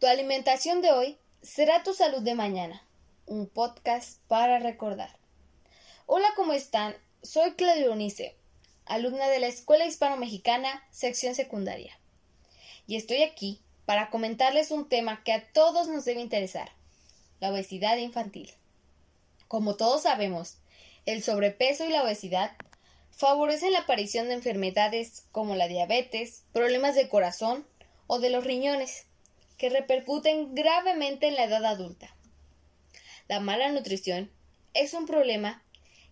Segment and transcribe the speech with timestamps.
[0.00, 2.82] Tu alimentación de hoy será tu salud de mañana.
[3.26, 5.14] Un podcast para recordar.
[6.06, 6.96] Hola, ¿cómo están?
[7.22, 8.34] Soy Claudia Unice,
[8.86, 12.00] alumna de la Escuela Hispano-Mexicana, sección secundaria.
[12.86, 16.72] Y estoy aquí para comentarles un tema que a todos nos debe interesar,
[17.38, 18.54] la obesidad infantil.
[19.48, 20.56] Como todos sabemos,
[21.04, 22.52] el sobrepeso y la obesidad
[23.10, 27.66] favorecen la aparición de enfermedades como la diabetes, problemas de corazón
[28.06, 29.09] o de los riñones,
[29.60, 32.16] que repercuten gravemente en la edad adulta.
[33.28, 34.32] La mala nutrición
[34.72, 35.62] es un problema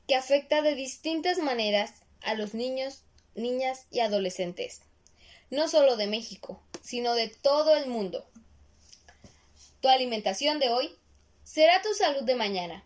[0.07, 4.83] que afecta de distintas maneras a los niños, niñas y adolescentes,
[5.49, 8.29] no solo de México, sino de todo el mundo.
[9.81, 10.95] Tu alimentación de hoy
[11.43, 12.85] será tu salud de mañana.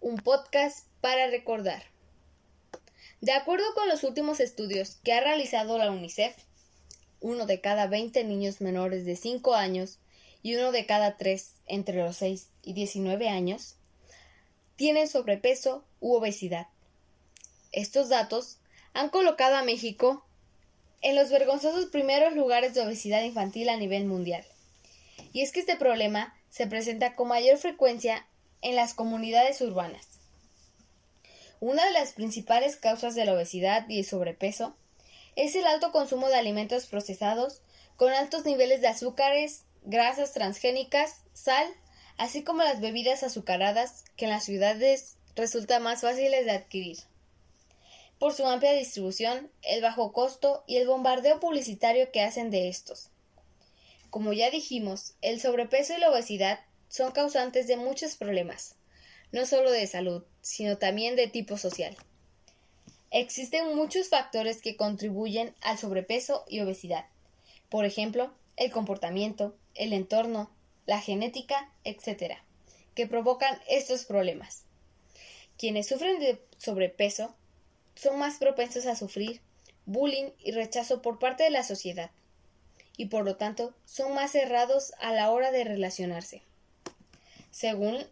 [0.00, 1.84] Un podcast para recordar.
[3.20, 6.36] De acuerdo con los últimos estudios que ha realizado la UNICEF,
[7.20, 9.98] uno de cada 20 niños menores de 5 años
[10.42, 13.76] y uno de cada 3 entre los 6 y 19 años
[14.76, 16.68] tienen sobrepeso u obesidad.
[17.72, 18.58] Estos datos
[18.92, 20.24] han colocado a México
[21.02, 24.44] en los vergonzosos primeros lugares de obesidad infantil a nivel mundial.
[25.32, 28.26] Y es que este problema se presenta con mayor frecuencia
[28.62, 30.06] en las comunidades urbanas.
[31.60, 34.76] Una de las principales causas de la obesidad y el sobrepeso
[35.36, 37.60] es el alto consumo de alimentos procesados
[37.96, 41.66] con altos niveles de azúcares, grasas transgénicas, sal,
[42.16, 46.98] así como las bebidas azucaradas que en las ciudades resultan más fáciles de adquirir.
[48.18, 53.10] Por su amplia distribución, el bajo costo y el bombardeo publicitario que hacen de estos.
[54.08, 58.76] Como ya dijimos, el sobrepeso y la obesidad son causantes de muchos problemas,
[59.32, 61.94] no solo de salud, sino también de tipo social.
[63.10, 67.06] Existen muchos factores que contribuyen al sobrepeso y obesidad.
[67.68, 70.50] Por ejemplo, el comportamiento, el entorno,
[70.86, 72.38] la genética, etc.,
[72.94, 74.64] que provocan estos problemas.
[75.58, 77.34] Quienes sufren de sobrepeso
[77.94, 79.40] son más propensos a sufrir
[79.86, 82.10] bullying y rechazo por parte de la sociedad,
[82.96, 86.42] y por lo tanto son más cerrados a la hora de relacionarse.
[87.50, 88.04] Según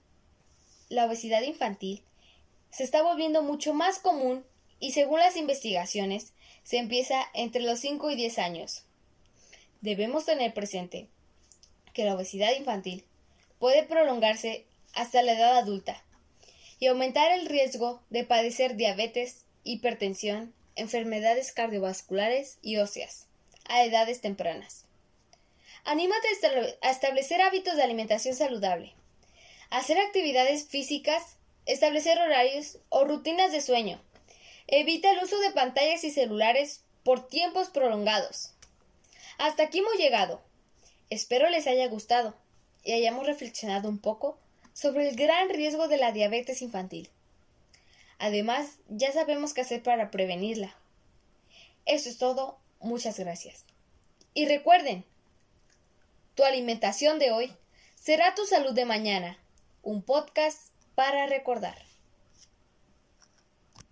[0.89, 2.03] la obesidad infantil,
[2.71, 4.45] se está volviendo mucho más común
[4.81, 8.83] y según las investigaciones, se empieza entre los 5 y 10 años.
[9.81, 11.09] Debemos tener presente
[11.93, 13.05] que la obesidad infantil
[13.59, 14.65] puede prolongarse
[14.95, 16.03] hasta la edad adulta
[16.79, 23.27] y aumentar el riesgo de padecer diabetes, hipertensión, enfermedades cardiovasculares y óseas
[23.67, 24.85] a edades tempranas.
[25.85, 26.29] Anímate
[26.83, 28.95] a establecer hábitos de alimentación saludable,
[29.71, 31.37] hacer actividades físicas,
[31.67, 34.01] establecer horarios o rutinas de sueño,
[34.67, 38.53] Evita el uso de pantallas y celulares por tiempos prolongados.
[39.39, 40.43] Hasta aquí hemos llegado.
[41.11, 42.35] Espero les haya gustado
[42.83, 44.39] y hayamos reflexionado un poco
[44.73, 47.11] sobre el gran riesgo de la diabetes infantil.
[48.19, 50.75] Además, ya sabemos qué hacer para prevenirla.
[51.85, 52.59] Eso es todo.
[52.81, 53.65] Muchas gracias.
[54.33, 55.05] Y recuerden,
[56.35, 57.53] tu alimentación de hoy
[57.95, 59.39] será tu salud de mañana.
[59.83, 61.94] Un podcast para recordar.